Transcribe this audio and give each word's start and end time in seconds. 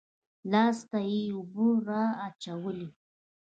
لاس 0.51 0.77
ته 0.89 0.99
يې 1.11 1.23
اوبه 1.35 1.67
رااچولې. 1.89 2.87